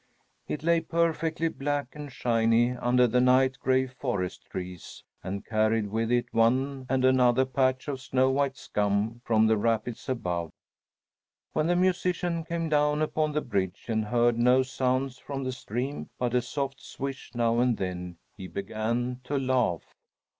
It 0.47 0.63
lay 0.63 0.79
perfectly 0.81 1.47
black 1.47 1.95
and 1.95 2.11
shiny 2.11 2.71
under 2.71 3.05
the 3.05 3.21
night 3.21 3.59
gray 3.59 3.85
forest 3.85 4.47
trees, 4.49 5.03
and 5.23 5.45
carried 5.45 5.89
with 5.89 6.11
it 6.11 6.33
one 6.33 6.87
and 6.89 7.05
another 7.05 7.45
patch 7.45 7.87
of 7.87 8.01
snow 8.01 8.31
white 8.31 8.57
scum 8.57 9.21
from 9.23 9.45
the 9.45 9.57
rapids 9.57 10.09
above. 10.09 10.49
When 11.53 11.67
the 11.67 11.75
musician 11.75 12.43
came 12.43 12.67
down 12.67 13.03
upon 13.03 13.33
the 13.33 13.41
bridge 13.41 13.85
and 13.89 14.05
heard 14.05 14.39
no 14.39 14.63
sound 14.63 15.17
from 15.17 15.43
the 15.43 15.51
stream 15.51 16.09
but 16.17 16.33
a 16.33 16.41
soft 16.41 16.81
swish 16.81 17.29
now 17.35 17.59
and 17.59 17.77
then, 17.77 18.17
he 18.35 18.47
began 18.47 19.19
to 19.25 19.37
laugh. 19.37 19.93